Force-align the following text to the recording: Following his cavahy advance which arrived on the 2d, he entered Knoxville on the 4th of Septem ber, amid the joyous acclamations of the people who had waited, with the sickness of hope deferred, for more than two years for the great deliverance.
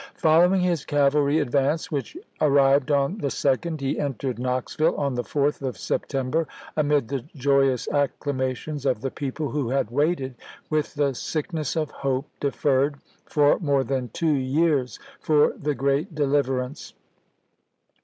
Following 0.15 0.61
his 0.61 0.83
cavahy 0.83 1.39
advance 1.39 1.91
which 1.91 2.17
arrived 2.41 2.89
on 2.89 3.19
the 3.19 3.27
2d, 3.27 3.79
he 3.79 3.99
entered 3.99 4.39
Knoxville 4.39 4.95
on 4.95 5.13
the 5.13 5.21
4th 5.21 5.61
of 5.61 5.77
Septem 5.77 6.31
ber, 6.31 6.47
amid 6.75 7.07
the 7.07 7.23
joyous 7.35 7.87
acclamations 7.91 8.87
of 8.87 9.01
the 9.01 9.11
people 9.11 9.51
who 9.51 9.69
had 9.69 9.91
waited, 9.91 10.33
with 10.71 10.95
the 10.95 11.13
sickness 11.13 11.75
of 11.75 11.91
hope 11.91 12.27
deferred, 12.39 12.95
for 13.27 13.59
more 13.59 13.83
than 13.83 14.09
two 14.09 14.33
years 14.33 14.97
for 15.19 15.53
the 15.55 15.75
great 15.75 16.15
deliverance. 16.15 16.95